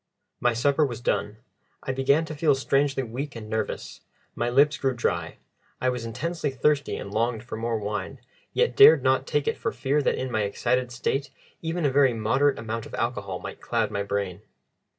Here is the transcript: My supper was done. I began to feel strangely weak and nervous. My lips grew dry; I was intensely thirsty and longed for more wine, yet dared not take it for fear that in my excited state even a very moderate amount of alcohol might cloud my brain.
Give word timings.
My 0.39 0.53
supper 0.53 0.83
was 0.83 0.99
done. 0.99 1.37
I 1.83 1.91
began 1.91 2.25
to 2.25 2.33
feel 2.33 2.55
strangely 2.55 3.03
weak 3.03 3.35
and 3.35 3.47
nervous. 3.47 4.01
My 4.33 4.49
lips 4.49 4.77
grew 4.77 4.95
dry; 4.95 5.37
I 5.79 5.89
was 5.89 6.05
intensely 6.05 6.49
thirsty 6.49 6.95
and 6.97 7.13
longed 7.13 7.43
for 7.43 7.55
more 7.55 7.77
wine, 7.77 8.19
yet 8.51 8.75
dared 8.75 9.03
not 9.03 9.27
take 9.27 9.47
it 9.47 9.57
for 9.59 9.71
fear 9.71 10.01
that 10.01 10.15
in 10.15 10.31
my 10.31 10.41
excited 10.41 10.91
state 10.91 11.29
even 11.61 11.85
a 11.85 11.91
very 11.91 12.15
moderate 12.15 12.57
amount 12.57 12.87
of 12.87 12.95
alcohol 12.95 13.37
might 13.37 13.61
cloud 13.61 13.91
my 13.91 14.01
brain. 14.01 14.41